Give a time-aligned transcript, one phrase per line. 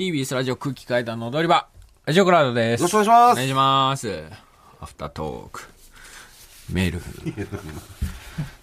[0.00, 1.68] TBS ラジオ空気階段の踊り場。
[2.06, 2.80] ラジオクラウドです。
[2.80, 4.24] よろしくお願いしますお願いします。
[4.80, 5.68] アフタートーク。
[6.72, 7.02] メール。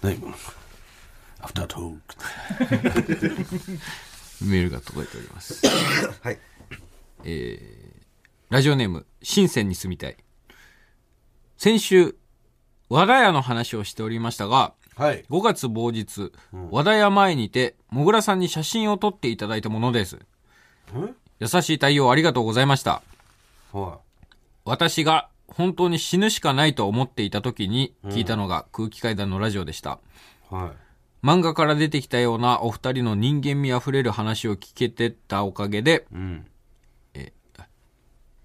[0.02, 0.16] 何？
[0.18, 0.34] この
[1.40, 2.00] アフタートー
[4.50, 5.62] メールが届いております。
[5.62, 5.68] ク。
[6.22, 6.40] はい。
[8.50, 10.16] ラジオネーム、深センに住みたい。
[11.56, 12.16] 先週、
[12.88, 15.24] 和田屋の話をしておりましたが、はい。
[15.30, 16.32] 5月某日、
[16.72, 20.18] 和田屋前にて、もぐらさんに写真を撮っていただいたものです。
[21.40, 23.02] 優しい対応ありがとうございました。
[23.72, 23.98] は
[24.64, 29.98] 私が本当に死ぬしかないと思っていた時に聞いたのが空気階段のラジオでした。
[30.50, 30.54] い。
[30.54, 31.26] はい。
[31.26, 36.46] 漫画から出てきたようなお二人の人間味あふれる話を聞けてたおかげで、うん。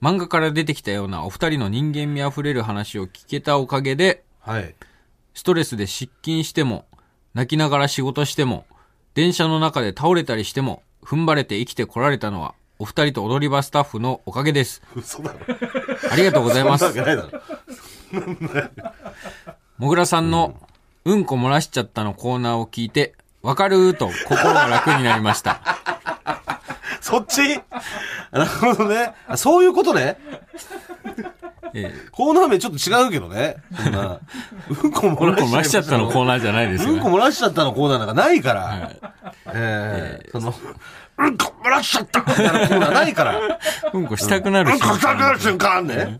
[0.03, 4.75] 漫画から出てきたようなお二人の人間味あふれる話を聞けたおかげで、はい。
[5.33, 6.85] ストレスで失禁しても、
[7.33, 8.65] 泣きながら仕事しても、
[9.13, 14.81] 電車の中で倒れたりしても、踏ん張れて生きてこられたのは、お二人と踊り場スタッフのおかげです。
[14.93, 15.37] 嘘だろ。
[16.11, 16.85] ありがとうございます。
[19.77, 20.57] もぐらさんの、
[21.05, 23.13] うんこ漏らしちゃったのコーナーを聞いて、
[23.43, 25.59] わかるーと心が楽になりました。
[27.01, 27.59] そっち？
[28.31, 29.13] なるほどね。
[29.27, 30.17] あそういうことね。
[31.75, 33.57] えーコーナー名ちょっと違うけどね。
[33.83, 34.19] そんな。
[34.69, 37.15] うんこ漏らしちゃったのコーナーじゃないですよ、うんこね。
[37.15, 38.91] 漏らしちゃったのコーナーなんかないから。
[39.53, 40.53] ええその、
[41.17, 43.39] うんこ漏らしちゃったみたいなコーナーないから。
[43.91, 46.17] うんこしたくなるうんこ瞬したくなる瞬間ね。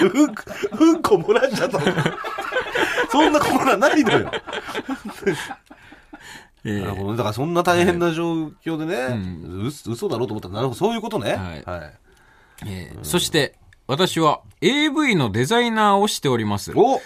[0.00, 0.42] うんこ、
[0.80, 1.84] うんこ漏らしちゃったの。
[3.10, 4.30] そんなコーナーないのよ。
[6.64, 7.18] えーなるほどね。
[7.18, 8.96] だからそんな大変な状況でね、
[9.46, 11.34] う嘘だろうと思ったら、なるほど、そういうことね。
[11.34, 11.98] はいはい。
[12.66, 16.72] えーそして、私は AV のデザイナーをしております。
[16.74, 17.00] お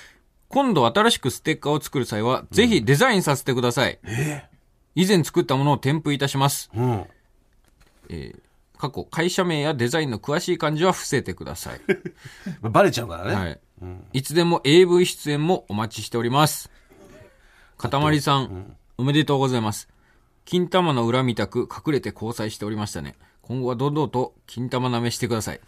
[0.48, 3.98] 今度新しくステッカーを作る際は、ぜひデザインさせてください。
[4.04, 4.44] え
[4.94, 6.70] 以前作ったものを添付いたします。
[6.74, 7.06] うん。
[8.78, 11.80] 過去、会社名やデザインの詳しい漢字は伏せてください。
[12.62, 13.34] バレちゃうからね。
[13.34, 13.60] はい。
[14.12, 16.70] いつでも AV 出演もお待ちしております。
[17.76, 19.88] かたまりさん、おめでとうございます。
[20.44, 23.14] 金玉の裏みたく隠れて交際しておりましたね。
[23.42, 25.60] 今後は堂々と金玉舐めしてください。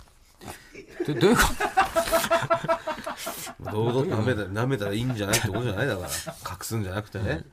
[1.06, 1.42] ど どういうこ
[3.62, 3.70] と？
[3.70, 6.08] 堂々と舐めたら、舐めたらいいんじゃないってことじゃないだから。
[6.08, 7.44] 隠すんじゃなくてね。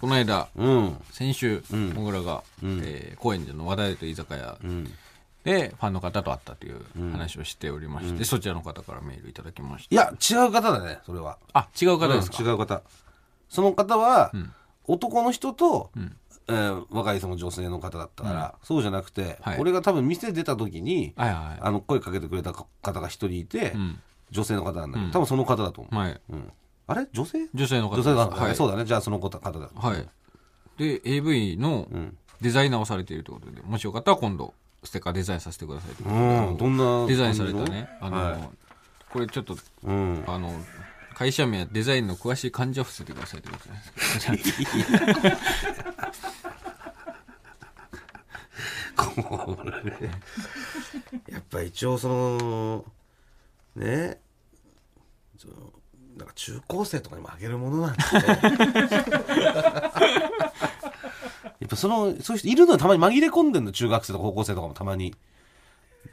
[0.00, 0.96] この間、うん。
[1.12, 1.62] 先週、
[1.94, 4.56] もぐらが、えー高円寺の話題と居酒屋
[5.44, 6.82] で、ファンの方と会ったという
[7.12, 9.94] 話をしておりまして、そちらの方からメールいただきました。
[9.94, 11.36] いや、違う方だね、それは。
[11.52, 12.82] あ、違う方ですか、うん違う方。
[13.54, 14.32] その方は、
[14.86, 15.90] 男の人と、
[16.46, 19.58] えー若いその女性の方だったから、そうじゃなくて、はい。
[19.58, 23.98] 俺が多分店出た時に、はいはいあの声かけてくれた方が一人いて、ん。
[24.30, 25.96] 女性の方なんだけど、多分その方だと思う。
[25.96, 26.20] はい。
[26.30, 26.52] うん。
[26.86, 27.06] あれ？
[27.12, 27.48] 女性？
[27.54, 27.96] 女性の方。
[27.96, 28.56] 女性だ、はい。
[28.56, 28.84] そうだね。
[28.84, 29.70] じゃあその方方だ。
[29.74, 30.08] はい。
[30.76, 31.88] で、AV の
[32.40, 36.48] デザイナーをされているということで、もしよかったら今度、ステッカーデザインさせてくださいということで。
[36.48, 38.50] うん、どんなデザインされたね、あの、はい。
[39.10, 40.24] これちょっと、うん。
[40.26, 40.52] あの、
[41.14, 43.68] 会社名やデザインの詳しい漢字を伏せてくださいということ
[44.32, 45.54] です。
[48.96, 50.10] これ
[51.32, 52.84] やっぱ一応その
[53.76, 54.18] ね
[55.38, 55.54] その
[56.16, 57.98] なんか中高生とかにもあげるものなんで
[61.60, 62.78] やっぱそのそういう人いるのよ。
[62.78, 65.14] たまに紛れ込んでんの中学生とか高校生とかもたまに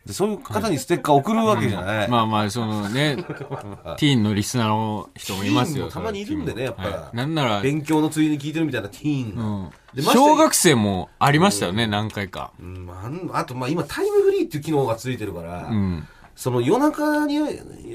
[0.06, 3.18] でそういう方にステッカー送るわけじゃない、まあまあ、そのね、
[3.98, 5.90] ティーンのリスナーの人もいますよ。
[5.90, 7.16] たまにいるんでねやっぱ、はい。
[7.16, 10.04] なんなら、勉強のついでに聞いてるみたいなティーンが、うん。
[10.04, 12.52] 小学生もありましたよね、何回か。
[12.60, 12.86] うん。
[12.88, 16.08] まあとまあ今タイムフリーっていう機能がついてるから、うん。
[16.36, 17.40] その夜中に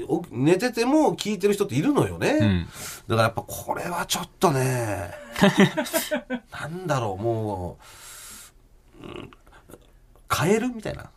[0.07, 2.39] お寝てても聞いてる人っているのよね。
[2.39, 2.67] ん。
[3.09, 5.11] だからやっぱこれはちょっとね、
[6.57, 7.77] なんだろう、も
[9.01, 9.05] う、
[10.29, 10.69] うん、変える？
[10.69, 11.09] みたいな。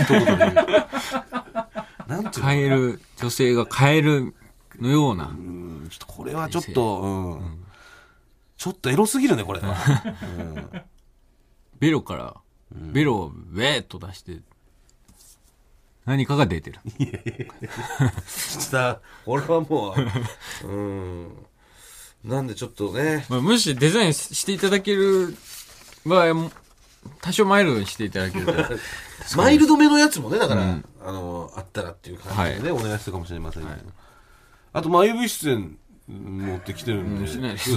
[0.00, 0.54] 一言で言う。
[2.06, 2.50] なんていうの？
[2.50, 4.34] 変える、女性が変える
[4.78, 5.26] のような。
[5.26, 7.64] うんちょっとこれはちょっと、うん。
[8.56, 9.60] ちょっとエロすぎるね、これ。
[9.60, 9.72] うん
[11.78, 12.36] ベロから、
[12.70, 14.36] ベロをウェーっと出して、
[16.04, 16.78] 何かが出てる。
[18.26, 19.94] さ、これはも
[20.62, 21.46] う、うん。
[22.22, 25.34] なんでちょっとね、まあ、もしデザインしていただける
[26.04, 26.52] 場合も、
[27.22, 28.54] 多少マイルドにしていただけると。
[29.36, 30.62] マイルドめのやつもね、だから、
[31.04, 33.76] あの、あったらっていう感じでね、はお願いするかもしれませんけど。
[34.72, 37.28] あと、まあ、AV 出演持ってきてるんで。
[37.30, 37.58] しない。
[37.58, 37.70] し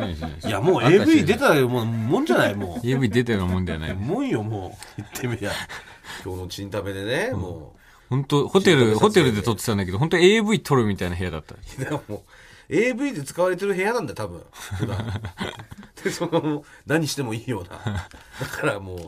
[0.00, 0.32] ないしない。
[0.44, 3.90] いや、もう AV 出たらもう、もんじゃない、も AV 出てるもんではなう。
[3.90, 3.94] い。
[3.94, 5.02] もんよ、もう。
[5.02, 5.52] 言ってみりゃ。
[6.24, 7.74] 今日のチンタベでね、も
[8.08, 11.54] 本当ホテル、ホテルで撮ってたんだけど、本当 AV 撮るみたいな部屋だった。
[11.54, 11.84] う。
[11.84, 12.20] でももう、
[12.68, 14.44] AV で使われてる部屋なんだよ、多分。
[14.52, 15.22] 普段
[16.04, 18.08] で、その、何してもいいような。
[18.40, 18.98] だからもう、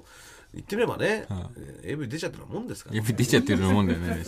[0.55, 4.25] 言ってみればね、えー AV 出ちゃってるもんですから、やっぱり出ちゃってるもんだよね。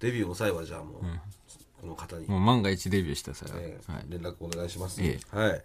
[0.00, 1.02] デビューの際はじゃあもう、
[1.80, 3.56] この方に、もう万が一デビューした際は。
[3.60, 4.04] えーはい。
[4.08, 5.62] 連絡お願いします、えはい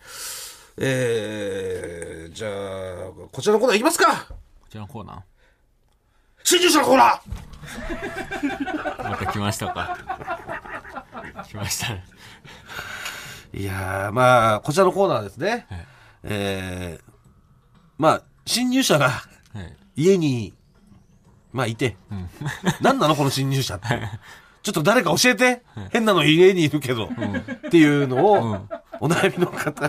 [0.78, 2.52] えー、じゃあ
[3.32, 4.36] こちらのコーナーいきますかこ
[4.70, 5.24] ちらのコーナ
[6.44, 10.35] 新入社のコーナーーまた来ましたか。
[11.48, 12.04] 来ましたね。
[13.54, 15.88] いやーまあこちらのコーナーですね、はい。
[16.24, 17.12] えー、
[17.98, 19.76] まあ新入社がはい。
[19.96, 20.54] 家に
[21.54, 21.96] まあいて、
[22.82, 23.88] 何なのこの新入社って。
[24.62, 25.62] ちょっと誰か教えて、
[25.92, 28.68] 変なの家にいるけど、っていうのを、
[29.00, 29.88] お悩みの方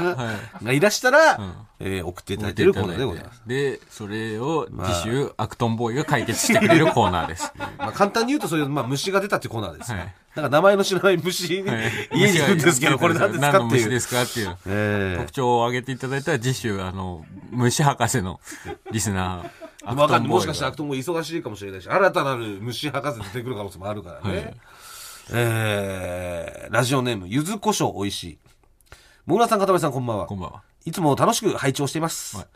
[0.63, 1.39] がいらしたら、
[1.79, 3.43] えー送っていただいているコーナーでございます。
[3.47, 7.53] で、それを次週、アクトンボーイが解決してくれるコーナーです。
[7.79, 9.93] まあ、簡単に言うとそういう、まあ、虫が出たっていうコーナーです。
[9.93, 13.65] はいなんか名前の知らない虫、はい 家にいるんですけど、これ何ですかっていう。
[13.71, 14.57] 虫ですかっていう。
[14.67, 18.39] え特徴を挙げていただいたら次週、あの、虫博士の
[18.93, 20.29] リスナー、えわかんない。
[20.29, 24.37] もしかしたらアらクトも忙しいかもしれないし、新たなる虫博士出てくる可能性もあるからね。
[24.37, 24.57] はい
[25.33, 28.39] えー、ラジオネーム、ゆずこしょうおいしい。
[29.27, 30.37] もぐらさん、かためさん、こんばんはこ。
[30.37, 30.63] んばんは。
[30.85, 32.37] いつも楽しく拝聴しています。
[32.37, 32.47] はい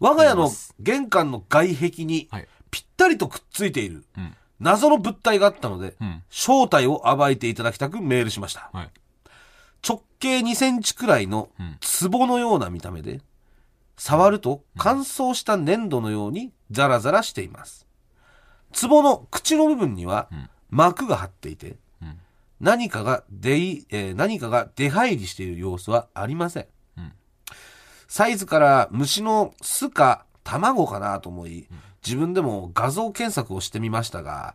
[0.00, 0.50] 我が家の
[0.80, 4.34] 玄関の外壁にはいぴったりとくっついているうん。
[4.58, 6.22] 謎の物体があったので、うん。
[6.30, 8.70] 正体を暴いていただきたくメールしました。
[8.72, 8.90] はい。
[9.86, 11.78] 直径2センチくらいのうん
[12.10, 13.20] 壺のような見た目で、
[13.96, 17.86] 触ると乾燥した粘土のようにザラザラしています。
[18.80, 21.78] 壺の口の部分にはん膜が張っていて、うん。
[22.60, 26.66] 何かが出い、えー何かが出入りしている様子はありません。
[26.98, 27.12] うん
[28.06, 31.66] サイズから虫の巣か卵かなと思い、
[32.04, 34.54] 自分でも画像検索をしてみましたが、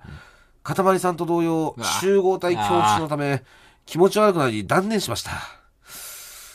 [0.64, 3.44] かたまりさんと同様集合体恐怖症のため、
[3.86, 5.32] 気持ち悪くなり断念しました。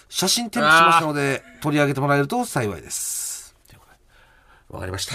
[0.09, 3.55] 写真添付しましたので、取り上げてもらえると幸いです。
[4.71, 5.15] わかりました。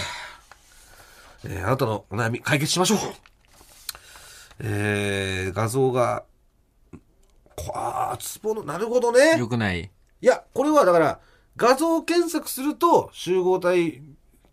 [1.44, 3.29] えーあなたのお悩み解決しましょう。
[4.62, 6.24] えー、画像が、
[7.56, 9.38] こあー、ツボの、なるほどね。
[9.38, 9.90] よくない。
[10.20, 11.20] いや、これはだから、
[11.56, 14.02] 画像検索すると、集合体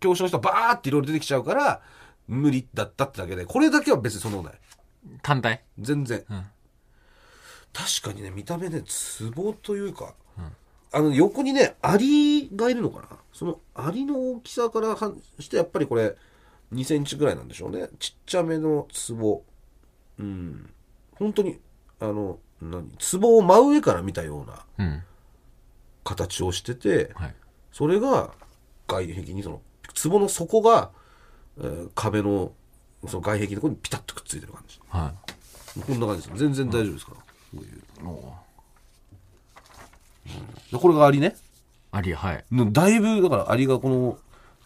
[0.00, 1.82] 怖症の人バーっていろいろ出てきちゃうから、
[2.26, 4.54] 無理だったってだけで、これだけは別にそんない。
[5.22, 5.62] 単体？
[5.78, 6.24] 全然。
[6.28, 6.44] うん。
[7.72, 10.14] 確かにね、見た目ね、ツボというか、
[10.90, 13.08] あの、横にね、アリがいるのかな？
[13.32, 16.16] そのアリの大きさからはして、やっぱりこれ、
[16.72, 17.88] 2センチぐらいなんでしょうね。
[17.98, 19.42] ちっちゃめのツボ。
[20.18, 20.70] うん。
[21.16, 21.58] 本当に、
[22.00, 22.90] あの、何？
[22.98, 25.02] ツボを真上から見たようなうん。
[26.04, 27.34] 形をしてて、はい。
[27.72, 28.30] それが
[28.86, 29.60] 外壁にその
[30.02, 30.90] 壺の底が、
[31.58, 32.52] えー壁の
[33.06, 35.12] その外壁のところにピタッとくっついてる感じは
[35.86, 37.24] こんな感じです全然大丈夫ですから、こ
[37.54, 37.82] ういうい。
[38.04, 38.34] お
[40.72, 41.36] でこれがアリね
[41.92, 42.44] あり、はい。
[42.50, 44.18] のだいぶだからアリがこの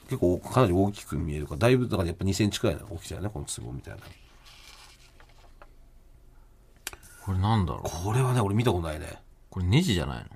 [0.05, 4.01] 結構かなり大きく見えるからだいぶだからやっぱ2センチくらいの大きさやねこの壺みたいな
[7.25, 7.83] これなんだろう？
[8.05, 9.23] これはね俺見たことないね。
[9.51, 10.27] これネジじゃない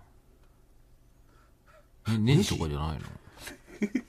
[2.09, 2.19] の？
[2.19, 2.57] ねネジ？
[2.57, 3.01] とかじゃないの？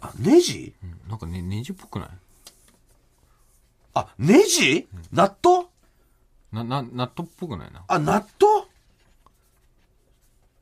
[0.00, 0.74] あネジ？
[0.82, 1.00] うん。
[1.08, 2.08] なんかね、ネジっぽくない？
[3.94, 5.66] あネジ、納豆？
[6.52, 7.84] な、な、納豆っぽくないな？
[7.86, 8.66] あ納豆？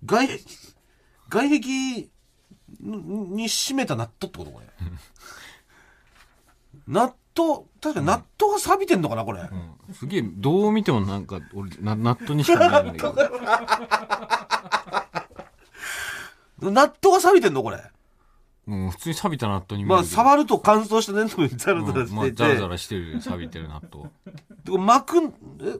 [0.05, 0.29] 外
[1.29, 2.11] 外壁に
[2.81, 4.67] に締めた納豆ってことこれ
[6.89, 9.95] 納豆確かに納豆が錆びてんのかなこれ、うん。
[9.95, 12.97] すげえ、どう見てもなんか、俺、な、納豆にしか見えない。
[16.61, 17.83] 納豆が錆びてんのこれ
[18.69, 20.17] うん、普通に錆びた納豆に見えまあるけど。
[20.17, 24.09] 触ると乾燥した粘土にザラザうんまあラしてて、ザラザラしてる、錆びてる納豆。
[24.65, 25.21] で膜え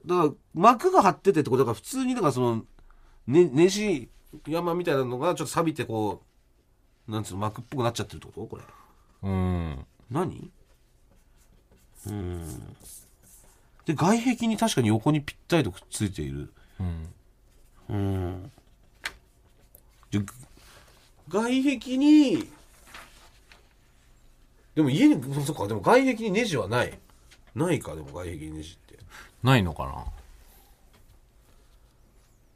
[0.05, 2.65] だから膜が張っててってことだから普通にだからその
[3.29, 4.11] ねネジ
[4.49, 6.23] 山みたいなのがちょっと錆びてこ
[7.09, 8.47] うなんつうの膜っぽくなっちゃってるってこと？
[8.47, 8.63] これ
[9.23, 9.87] うん。
[10.11, 10.51] 何？
[12.07, 12.77] うん。
[13.85, 16.53] で外壁に確かに横にぴったりとくっついている。
[16.81, 17.09] うん。
[17.89, 18.51] うん。
[20.11, 20.21] で
[21.29, 21.43] 外
[21.79, 22.49] 壁に
[24.75, 26.99] でも家にそっかでも外壁にネジはない。
[27.55, 28.99] ないかでも外壁にネジって。
[29.43, 30.05] ないのかな？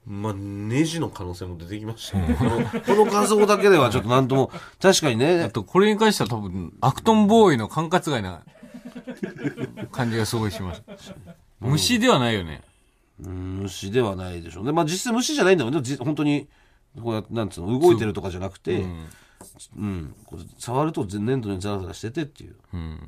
[0.06, 2.18] まあネジの可能性も出てきました。
[2.18, 8.42] ね、このこの画像だけではちょっとなんとも確かにあねと、これに関しては多分、アクトンボーイの管轄外な
[9.92, 10.82] 感じがすごいします。
[11.60, 12.62] 虫ではないよね。
[13.20, 16.48] うん虫ではないでしょうねまあ実際虫じゃないんだもんねじ本当に
[17.02, 19.08] こうやってなんつうの動いてるとかじゃなくて、うん。
[19.76, 22.98] うん、こう触ると粘土にザラザラしててっていううん。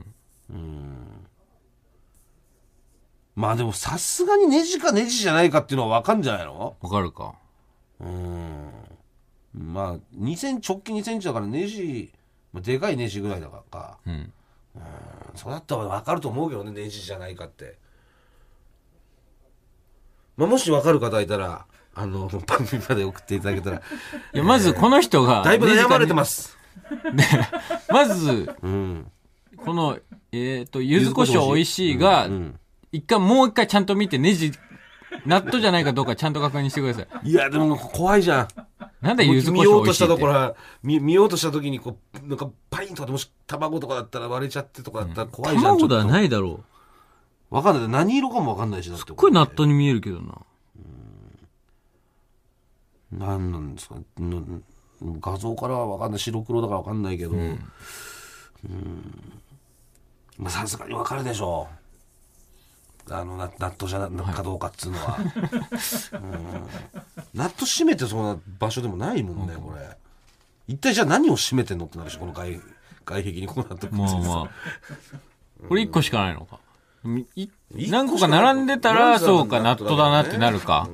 [3.34, 6.76] まあでもさすがにネジかネジじゃないかっていうのは分かんじゃないの？
[6.80, 7.34] わかるか。
[8.00, 8.70] うん
[9.54, 12.12] まあ2センチ直径2センチだからネジ
[12.52, 14.32] まあ、でかいネジぐらいだからかうん。
[15.34, 17.76] そうだったら分かると思うけどねネジじゃないかって、
[20.36, 21.66] まあ、もし分かる方いたら
[21.98, 23.82] あの番組まで送っていただけたら。
[24.32, 26.14] いや、まずこの人が、だいぶ悩まれてす。
[26.14, 26.56] ます。
[27.90, 29.10] まず、うん。
[29.56, 29.98] この、
[30.30, 32.60] えっ、と、柚子胡椒美味しいが、うん。
[32.92, 34.52] 一回、もう一回ちゃんと見て、ネジ、
[35.26, 37.30] ナットじゃないかどうかちゃんと確認してください。
[37.30, 38.48] いやでも怖いじゃん。
[39.00, 46.64] なんで柚子胡見ようとしたところ見見ようとした時にこうなんかパインとかでもし卵とかだったら割れちゃってとかだったら怖いじゃん、卵ではないだろと。
[47.50, 47.88] 分かんない。
[47.88, 49.04] 何色かも分かんないしだって。
[49.04, 49.06] う。
[49.06, 50.34] すっごい納豆に見えるけどな。
[53.10, 53.94] 何なんですか？
[53.94, 54.62] ん。
[55.00, 56.18] 画像からは分かんない。
[56.18, 57.30] 白黒だから分かんないけど。
[57.30, 57.58] うん。
[60.36, 61.77] まあさすがに分かるでしょう
[63.10, 66.22] あのな納豆じゃなかどうかっつうのは、うん。
[67.34, 69.88] 納豆閉めてそうな場所でもないもんねこれ。
[70.66, 72.60] 一体じゃあ何を閉めてんのってなるしこの外
[73.04, 74.48] 外壁にこうなってまあまあ。
[75.66, 76.60] これ一個しかないのか。
[77.72, 80.88] 何個か並んでたら、そうか、納豆だなってなるか。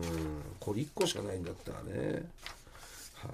[0.65, 2.23] これ1個しかないんだったらね、
[3.17, 3.33] はい、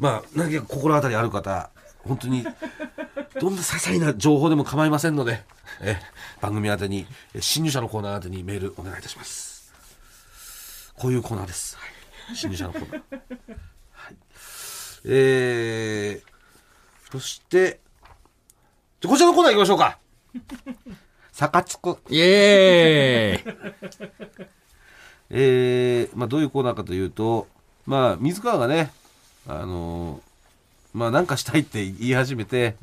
[0.00, 1.70] まあ何か心当たりある方
[2.02, 2.44] 本当に
[3.40, 5.42] どんな些細な情報でも構いませんので
[5.80, 6.00] え
[6.40, 9.72] 番組宛てにえ新入社のコーナー宛てにメールお願いいたします。
[10.94, 13.02] こういうコーナーです、はい、新入社のコーナー。
[13.92, 14.16] はい。
[15.04, 17.80] えー、そして
[19.00, 19.98] じゃあこちらのコーナー行きましょうか。
[21.32, 24.10] 坂つくイエーイ。
[25.28, 27.46] えーまあ、どういうコーナーかというと、
[27.84, 28.90] まあ、水川がね、
[29.46, 32.76] あのーまあ、なんかしたいって言い始めて、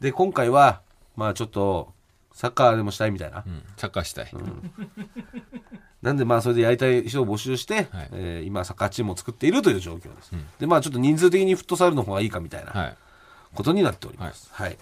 [0.00, 0.80] で、今回は、
[1.16, 1.92] まあ、ちょっと、
[2.32, 3.44] サッカーでもしたいみたいな。
[3.46, 4.32] うん、サッカーしたい。
[6.02, 10.32] なんで、まあ、それでやりたい人を募集して、はいえー今、サッカーチームを作っているという状況です。
[10.58, 12.96] で、まあ、ちょっと人数的にフットサルの方がいいかみたいなはい。
[13.54, 14.48] ことになっております。
[14.52, 14.78] はい。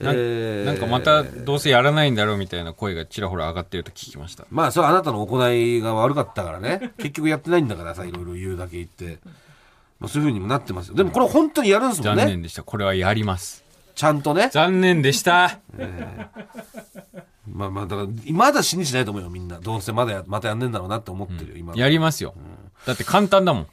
[0.00, 4.44] なんえーなんかまたどうせやらないんだろうみたいな声がちらほら上がってると聞きました。
[4.50, 6.92] まあ、それはあなたの行いが悪かったからね。
[6.98, 9.18] 結局やってないんだからさ、いろいろ言うだけ言って。
[9.98, 10.94] まあ、そういうふうにもなってますよ。
[10.94, 12.22] でもこれ本当にやるんですもんね。
[12.24, 12.62] 残念でした。
[12.62, 13.64] これはやります。
[13.96, 14.50] ちゃんとね。
[14.52, 15.58] 残念でした。
[17.50, 19.58] まあまあ、だから、まだ信じないと思うよ、みんな。
[19.58, 21.74] どうせまだや、またやんねんだろうなって思ってるよ、今。
[21.74, 22.34] やりますよ。
[22.86, 23.66] だって簡単だもん。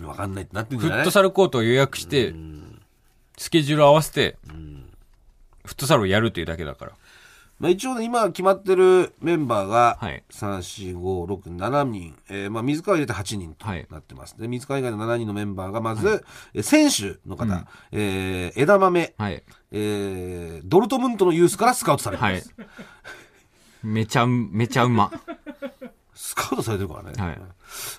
[0.00, 0.98] うんわかんないってなってんじゃない？
[0.98, 2.34] フットサルコートを予約して、
[3.36, 4.36] スケジュール合わせて、
[5.64, 6.92] フットサルをやるというだけだから。
[7.60, 12.16] まあ一応ね、今決まってるメンバーが、はい3、4、5、6、7人。
[12.28, 14.36] えーまあ水川入れて8人とはいなってます。
[14.38, 19.42] で、水川以外の7人のメンバーが、まず、えー選手の方、えー枝豆、はい。
[19.70, 22.52] えードルトムントのユースからスカウトされてまはいす。。
[23.82, 25.10] めちゃう、めちゃうま。
[26.14, 27.12] スカウトされてるからね。
[27.16, 27.40] はい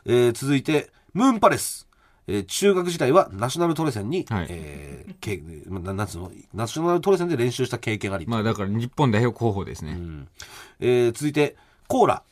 [0.06, 1.85] えー続いて、ムーンパレス。
[2.28, 9.98] えー中学時代はナショナルトレセンに、はいえーけまあななんつうのナショナルトレセンで練習した経験があり、まあだから日本代表候補ですね。
[10.80, 11.56] えー続いて、
[11.88, 12.24] コーラ。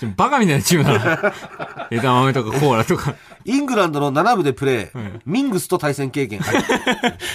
[0.00, 1.32] でもバカみたいなチームだな。
[1.90, 3.14] 枝豆とかコーラとか。
[3.44, 6.40] イングランドの7部でプレー、ミングスと対戦経験。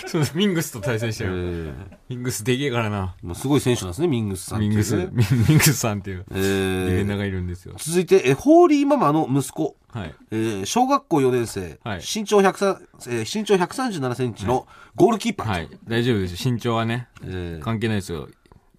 [0.08, 0.36] そうです。
[0.36, 1.32] ミングスと対戦したよ。
[1.34, 1.74] えー
[2.10, 3.16] ミングスでけえからな。
[3.24, 7.74] もうすごい選手なんですね、ミングスさんっていうねミングス、ミングスさんっていうえディフェンダーーがいるんですよ。
[7.78, 9.78] 続いて、えーホーリーママの息子。
[9.94, 10.14] はい。
[10.32, 12.78] えー小学校4年生、はい身長103、
[13.08, 15.48] えー身長137センチのゴールキーパー。
[15.48, 15.70] はい。
[15.88, 16.52] 大丈夫ですよ。
[16.54, 18.28] 身長はね、えー関係ないですよ。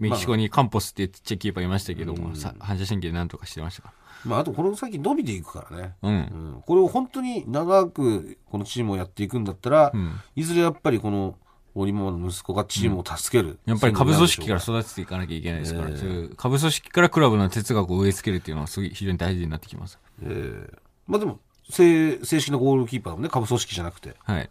[0.02, 3.92] メキシコにカンポスってちっちゃいキーパーいましたけども、さ反射神経でなんとかしてましたか？
[4.25, 5.94] まあ、あとこの先伸びていくからね。
[6.02, 6.09] ら。
[6.11, 6.14] うん。
[6.14, 6.18] う
[6.59, 11.37] んこれを本当に長くこのチームをやっていくんだったら、んいずれやっぱりこの
[11.75, 19.99] 堀ママの息子がチームを助ける、やっぱり下部組織から育てていかなきゃいけないですから、そういう下部組織からクラブの哲学を植え付けるっていうのはすごい非常に大事になってきます。
[20.23, 24.50] えーまあでも正正式なゴールキーパーもね下部組織じゃなくてはい。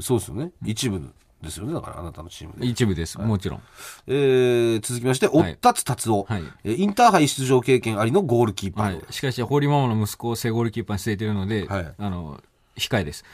[0.00, 3.18] そうですよね一部ですよねだからあなたのチームで、一部です。
[3.20, 3.62] もちろん。
[4.08, 9.04] えー続きまして、おはいったつ達夫、はいえーインターハイ出場経験ありのゴールキーパーはい。
[9.10, 12.40] しかし、ホーリーママの息子を正ゴールキーパーに据えてるので、はいあの、
[12.76, 13.24] 控えです。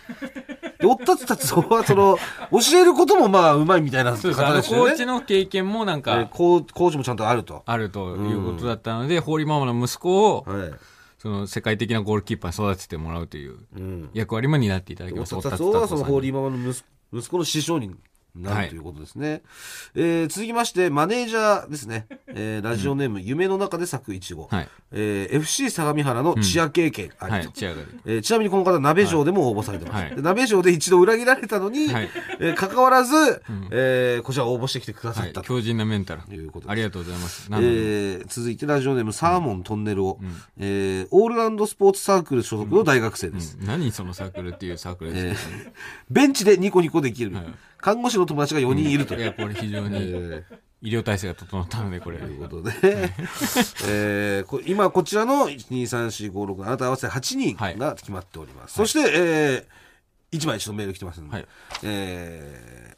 [0.80, 2.18] でおったつ達夫はその
[2.50, 4.44] 教えることもまあうまいみたいな方そうです。
[4.44, 10.73] あの、コーチの経験もなんえーか、コーチもちゃんとあるとあるということだったので、ホーリーママの息子を、はい
[11.18, 15.34] その、世界的なゴールキーパーに育ててもらうといううん役割も担っていただきます。
[15.34, 16.32] おったつ達夫はそのホーリー。
[16.32, 17.94] ーママの息息子の師匠に
[18.34, 19.42] なるということですね。
[19.94, 22.06] えー続きまして、マネージャーですね。
[22.28, 24.48] えーラジオネーム、夢の中で咲くいちご。
[24.48, 27.86] はいえー FC 相模原のチア経験ありとはい、違う。
[28.06, 30.02] えーちなみにこの方、鍋城でも応募されてます。
[30.04, 32.10] はいで鍋城で一度裏切られたのに、はい
[32.40, 33.14] えー関わらず、
[33.70, 35.46] えーこちら応募してきてくださはいったと。
[35.46, 36.34] 強靭なメンタル。
[36.34, 37.48] いうことありがとうございます。
[37.52, 40.18] えー続いてラジオネームサーモントンネルを、
[40.58, 43.56] えーオールラウンドスポーツサークル所属の大学生です。
[43.60, 45.54] 何そのサークルっていうサークルですか、
[46.10, 47.36] ベンチでニコニコできる、
[47.84, 50.42] 看護師の友達が4人いるといや、これ非常にえー
[50.80, 52.18] 医療体制が整ったので、これ。
[52.18, 52.72] ということで、
[53.86, 61.46] えーこ今こちらの1234567あなた合わせて8人はいが決まっております、そして、えー、1枚ちょっとメール来てますので、はい。
[61.82, 62.96] え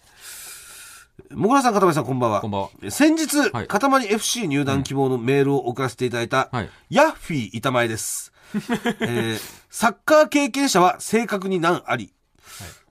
[1.30, 2.40] ー、もぐらさん、かたまりさん、こんばんは。
[2.40, 2.70] こんばんは。
[2.90, 3.66] 先日、はい。
[3.66, 6.70] かたまり FC 入団希望のメールを送らせていただいた、はい。
[6.90, 8.32] ヤッフィー板前です。
[9.00, 12.12] えーサッカー経験者は正確に難あり。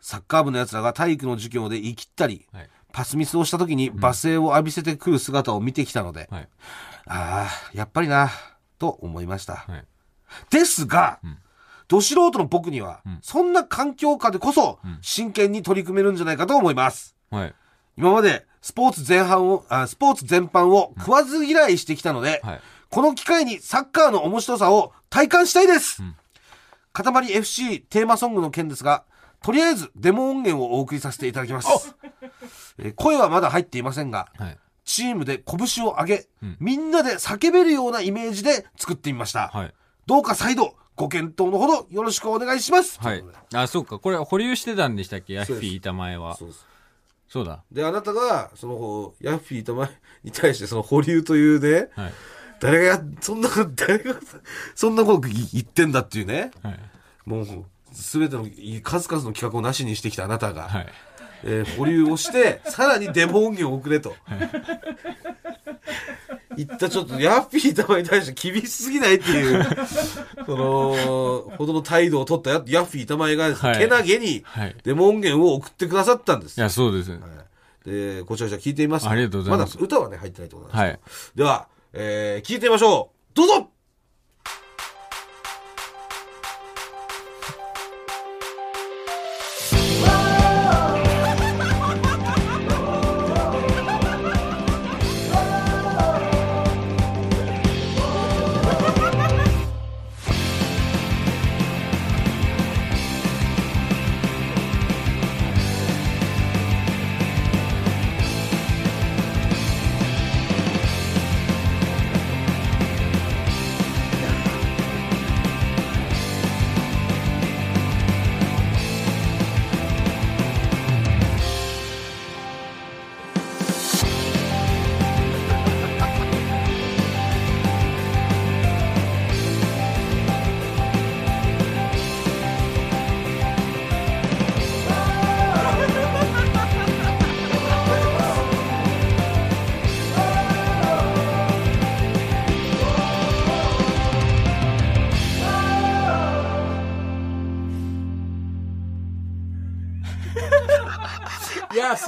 [0.05, 2.69] サッカー部の奴らが体育の授業で言い切ったり、はい。
[2.93, 6.50] パスミスをした時に罵声を浴びせてくる姿を見てきたので、はい。
[7.07, 8.29] ああ、やっぱりな、
[8.77, 9.55] と思いました。
[9.55, 9.85] はい。
[10.51, 11.19] ですが、
[11.88, 17.15] ど素人の僕には、んそんな環境下でこそ、真剣に取り組めるんじゃないかと思います。
[17.31, 17.55] はい。
[17.97, 22.62] 今までスポーツ前半を、あスポーツ全般を食わず嫌いしてきたので、はい。
[22.91, 26.03] この機会にサッカーの面白さを体感したいです。
[26.93, 29.03] 塊 FC テーマソングの件ですが、
[29.45, 31.95] とりあえずデモ音源をお送りさせていただきます。
[32.79, 34.57] えー声はまだ入っていませんが、はい。
[34.85, 39.49] チームで拳を上げ、んみんなで叫べるようなイメージで作ってみました。
[39.49, 39.73] はい。
[40.07, 42.99] どうか再度ご検討のほどよろしくお願いします。
[42.99, 43.23] はい。
[43.53, 43.99] あ、そうか。
[43.99, 45.33] これ保留してたんでしたっけ？
[45.33, 46.35] ヤッフィー板前は。
[46.37, 46.65] そうです
[47.27, 47.63] そうだ。
[47.71, 49.89] で、あなたが、その、ヤッフィー玉
[50.23, 52.13] に対して、その保留というね、はい。
[52.59, 54.15] 誰がや、そんな、誰が、
[54.73, 56.79] そんなこと言ってんだっていうね、はい。
[57.25, 58.45] もう、すべての、
[58.83, 60.87] 数々の企画をなしにしてきたあなたが、はい。
[61.43, 64.15] えー保留をして、 さらにデモ音源を送れと。
[66.57, 69.65] 言ったちょっと、ヤッピー玉に対して厳しすぎないっていう、
[70.45, 74.75] その、ほどの態度を取ったヤヤッフィー玉がですね、はいけなげにはい。
[74.83, 76.61] デモ音源を送ってくださったんですい。
[76.61, 77.11] や、そうです。
[77.85, 79.07] で、こちらじゃあ聞いてみます。
[79.07, 80.99] ありがとうございますまだ歌はね、入ってないとなんですはい。
[81.35, 83.35] では、えー、聞いてみましょう。
[83.35, 83.69] どうぞ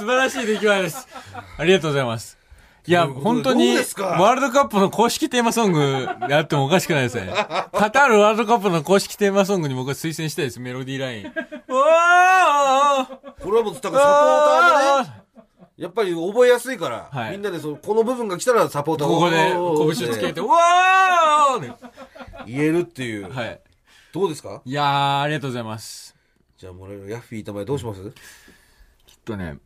[0.08, 1.06] 晴らしい出来栄えです。
[1.56, 2.36] ありがとうございます。
[2.86, 7.30] いや、本当に、ワールドカップの公式テーマソングであってもおかしくないですね。
[7.34, 11.26] カタールワールドカップの公式テーマソングに僕は推薦したいです、メロディーライン。
[11.26, 15.22] うわーこれはもう、だからサポーターがね、
[15.76, 19.36] やっぱり覚えやすいから、はいみんなでそのこの部分が来たらサポーターがここで
[19.96, 21.74] 拳をつけて、わー
[22.46, 23.30] 言えるっていう。
[23.30, 23.60] はい。
[24.12, 24.62] どうですか？
[24.64, 26.16] いやー、ありがとうございます。
[26.56, 28.00] じゃあもうヤッフィー玉どうします、
[29.06, 29.58] きっとね、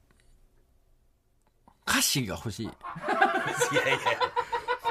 [1.87, 2.67] 歌詞が欲しい。
[2.67, 2.75] いやい
[3.93, 3.99] や、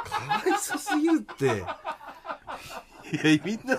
[0.03, 1.45] かわいそすぎるって。
[1.45, 3.77] いや、みんな、い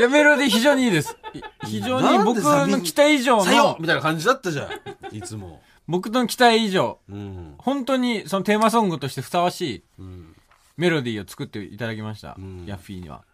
[0.00, 1.16] や、メロディー非常にいいです。
[1.34, 4.68] い非常に僕の期待以上さよの、みたいな感じだったじゃ
[5.12, 5.16] ん。
[5.16, 5.60] いつも。
[5.86, 7.54] 僕の期待以上、うん。
[7.58, 10.36] 本当にそのテーマソングとしてふさわしいうん。
[10.76, 12.34] メロディーを作っていただきました。
[12.34, 13.24] んヤッフィーには。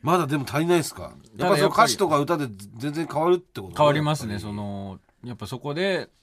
[0.00, 1.12] まだでも足りないですか？
[1.36, 3.76] やっぱその歌詞とか歌で全然変わるってこと？
[3.76, 6.21] 変わりますね、その、やっぱそこで、り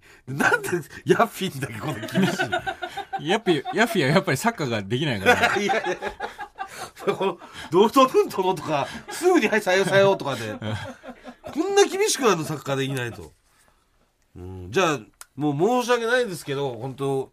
[0.26, 0.68] なんで
[1.04, 2.34] ヤッフィーにだけこの厳し
[3.20, 5.96] いヤッフィー、ヤッフィーはやっぱりサッカーができないから、 いやいや。
[7.04, 7.38] この、
[7.70, 13.32] ドートムントのとか、すぐにはい、さよさよとかで、こんな厳しくなるの、サッカーできないと。
[14.36, 15.00] うん、じゃあ、
[15.36, 17.30] もう申し訳ないですけど、本当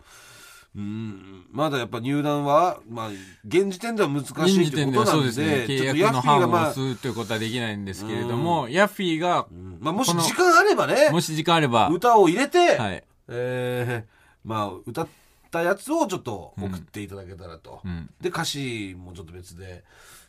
[0.79, 3.09] ううんまだやっぱ入団は、まあ、
[3.47, 9.47] 現時点では難しいっうことなんで、ですね、契約の範をまあ、押すということはできないんですけれども、ヤッフィーが、
[9.79, 13.03] まあ、もし時間あればね、もし時間あれば、歌を入れて、はい。
[13.29, 15.07] えーまあ、歌っ
[15.51, 17.81] たやつをちょっと送っていただけたらと。
[17.83, 18.09] うん。
[18.21, 19.83] で、歌詞もちょっと別で、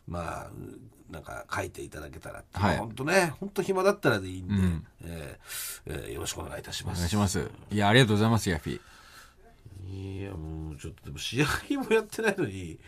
[0.09, 0.51] まあ、
[1.11, 6.99] なんか書いていただけたらっていうはい本当ね、本当暇だったらでいいんで、うんえーえーよろしくお願いいたしおます。
[6.99, 7.51] 願いします。
[7.71, 8.81] いや、ありがとうございます、ヤッフィー。
[9.93, 11.47] いや、もうちょっと、でも試合
[11.83, 12.79] もやってないのに、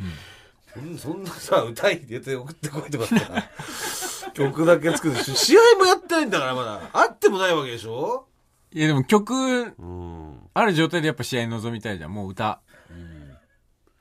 [0.77, 3.17] うんそんなさ、歌い入れて送ってこいとかさ、
[4.33, 6.81] 曲だけ作る試合もやってないんだから、まだ。
[6.95, 8.27] あってもないわけでしょ？
[8.73, 10.39] いや、でも曲、うん。
[10.55, 12.15] ある状態でやっぱ試合に臨みたいじゃん。
[12.15, 12.63] もう歌。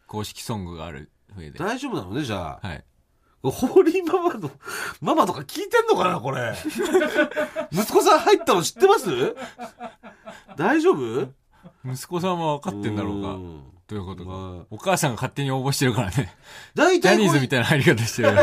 [0.08, 1.60] 公式ソングがある上で。
[1.60, 2.68] 大丈夫なのね、じゃあ。
[2.68, 2.86] はい。
[3.44, 4.52] ホーリーママの、
[5.02, 6.54] ママとか聞いてんのかな、これ。
[7.74, 9.36] 息子さん入ったの知ってます？
[10.56, 11.34] 大丈夫？
[11.86, 13.30] 息子さんは分かってんだろうか。
[13.30, 14.30] んということか。
[14.30, 16.36] まあお母さんが勝手に応募してるからね。
[16.76, 18.32] 大ジャニーズみたいな入り方してる。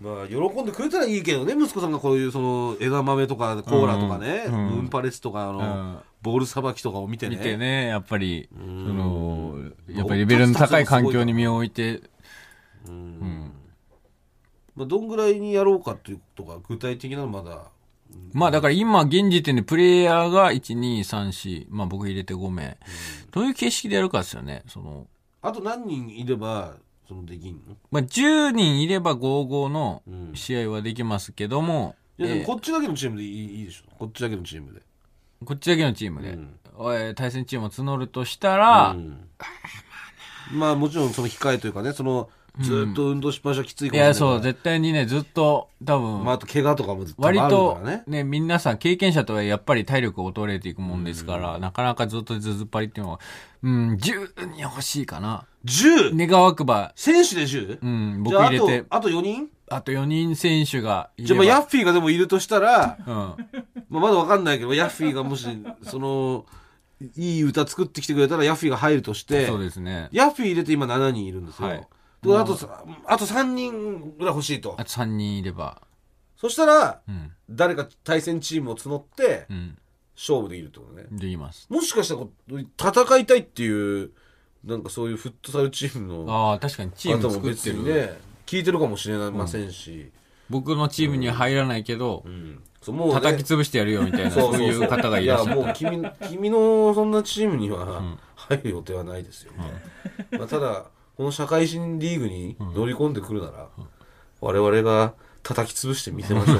[0.00, 7.36] まあ、喜んでくれたらいいけどね、息子さんがこういうその枝豆とかコーラとかね、うんうんパレスとかあの、うんボールさばきとかを見てね。
[7.36, 9.56] 見てね、やっぱり、そんの、
[9.88, 12.02] やっぱりレベルの高い環境に身を置いて、
[12.86, 13.52] うん。
[14.76, 17.68] まあ、どんぐらいにやろうかっていうことが具体的なのまだ。
[18.32, 22.78] まあだから今現時点でプレイヤーが1、2、3、4、まあ僕入れて5名。
[23.32, 24.62] どういう形式でやるかですよね。
[24.66, 25.06] その、
[25.42, 26.74] あと何人いれば、
[27.08, 27.76] そのできんの？
[27.90, 33.90] まあ10人いれば5-5のうん試合はできますけども、いやでえーもこっちだけのチームでいいいいでしょ。
[33.98, 34.80] こっちだけのチームで。
[35.44, 39.28] こっちだけのチームで、う対戦チームを募るとしたら、うん
[40.52, 48.02] まあもちろんその控えというかね、その、ずっと運動しっぱなしはきついいかもしれないや、そう、絶対にね、ずっと、多分、まああと怪我とかもずっとあるか割とらね。
[48.06, 53.20] ね、皆さん経験者とはやっぱり体力を衰えていくもんですから、なかなかずっとずずっぱりっていうのは、
[53.62, 55.46] うん、10に欲しいかな。
[55.64, 56.28] 10!
[56.28, 57.78] 願わくば、選手で 10?
[57.82, 59.48] うん、僕入れて、あと、あと4人？
[59.72, 61.10] あと4人選手が。
[61.18, 63.14] じゃあまあヤッフィーがでもいるとしたら、うん。
[63.14, 63.36] ま
[63.98, 65.46] あ、まだわかんないけど、ヤッフィーがもし、
[65.82, 66.44] その、
[67.16, 70.08] いい歌作ってきてくれたらヤッフィーが入るとして、そうですね。
[70.12, 71.68] ヤッフィー入れて今7人いるんですよ。
[71.68, 71.86] はい
[72.22, 74.84] であとさ、あと3人ぐらい欲しいとあ。
[74.84, 75.80] と3人いれば。
[76.36, 77.32] そしたら、うん。
[77.48, 79.78] 誰か対戦チームを募って、うん。
[80.16, 81.06] 勝負できるってことね。
[81.10, 81.66] できます。
[81.70, 84.10] もしかしたらこう、戦いたいっていう、
[84.64, 87.82] なんかそういうフットサルチームのああ、確かにチーム方も作ってる。
[87.82, 90.12] ね、聞いてるかもしれませんし、
[90.50, 95.70] 僕のチームには入らないけど、うんそうもうね叩き潰してやるよみたいな、そういう方がいらっしゃや、もる。
[95.70, 98.02] う君、君のそんなチームには
[98.36, 99.52] 入る予定はないですよ。
[100.30, 100.86] まあ、ただ、
[101.20, 103.68] この社会人リーグに乗り込んでくるなら、
[104.40, 106.58] 我々が叩き潰してみせましょう。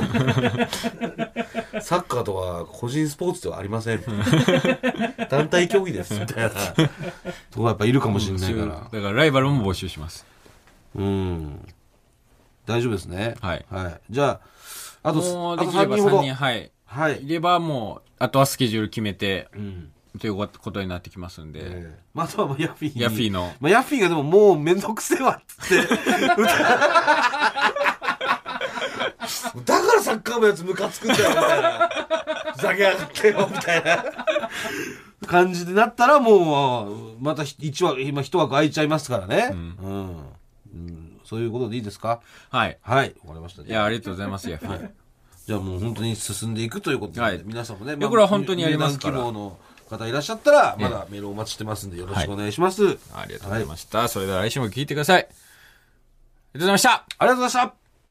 [1.80, 4.02] サッカーとは個人スポーツではありません。
[5.30, 6.50] 団体競技です、みたいな。
[6.50, 6.90] と
[7.54, 8.66] こがやっぱいるかもしれないから。
[8.66, 10.26] だからライバルも募集します。
[10.94, 11.66] うん。
[12.66, 13.36] 大丈夫ですね。
[13.40, 14.00] はいはい。
[14.10, 14.42] じゃ
[15.02, 16.22] あ、あと、もうあと3できれば人ほど3。
[16.24, 16.70] 人、はい。
[16.84, 17.26] はいい。
[17.26, 19.92] ればもう、あとはスケジュール決めて、うん。
[20.18, 23.00] ということになってきますんで、ええまあ、あとはまあヤッフィーに。
[23.02, 25.86] ヤッフィーのまあ、ヤッフィーがでももうめんどくせえわっつって。
[29.64, 31.88] だからサッカー部のやつムカつくんだよ、みたいな。
[32.56, 34.04] ふざけやがってよ、みたいな。
[35.26, 39.50] 感じでなったらもう、また一枠、今一枠空いちゃいますからね。
[39.52, 39.76] うん。
[40.72, 42.20] うんそういうことでいいですか？
[42.50, 42.78] はい。
[42.82, 43.14] はい。
[43.24, 43.62] わかりました。
[43.62, 44.90] いや、ありがとうございます、ヤフィ。
[45.46, 49.58] じゃあもう本当に進んでいくということで、はい皆さんもね、やこれは本当にやりますから希望の
[49.90, 52.98] 方いらっしゃったら、まだメールお待ちしてますんで、よろしくお願いします。
[53.14, 54.08] ありがとうございました。
[54.08, 55.22] それでは来週も聞いてください。
[55.22, 55.38] ありがと
[56.54, 56.92] うございました。
[56.92, 57.89] ありがとうございました